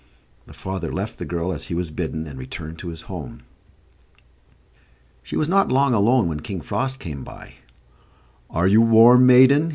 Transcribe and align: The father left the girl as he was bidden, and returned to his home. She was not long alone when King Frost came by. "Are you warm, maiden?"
The 0.47 0.53
father 0.55 0.91
left 0.91 1.19
the 1.19 1.25
girl 1.25 1.53
as 1.53 1.65
he 1.65 1.75
was 1.75 1.91
bidden, 1.91 2.25
and 2.25 2.39
returned 2.39 2.79
to 2.79 2.87
his 2.87 3.03
home. 3.03 3.43
She 5.21 5.37
was 5.37 5.47
not 5.47 5.71
long 5.71 5.93
alone 5.93 6.27
when 6.27 6.39
King 6.39 6.61
Frost 6.61 6.99
came 6.99 7.23
by. 7.23 7.53
"Are 8.49 8.65
you 8.67 8.81
warm, 8.81 9.27
maiden?" 9.27 9.69